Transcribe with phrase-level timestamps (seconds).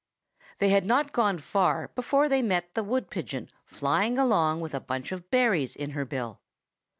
[0.57, 4.79] They had not gone far before they met the wood pigeon flying along with a
[4.79, 6.41] bunch of berries in her bill.